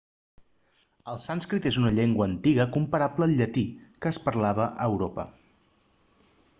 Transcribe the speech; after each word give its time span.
el 1.11 1.19
sànscrit 1.25 1.67
és 1.71 1.77
una 1.83 1.91
llengua 1.99 2.25
antiga 2.31 2.67
comparable 2.79 3.29
al 3.29 3.37
llatí 3.43 3.67
que 4.05 4.13
es 4.15 4.21
parlava 4.27 4.67
a 4.87 4.93
europa 4.95 5.31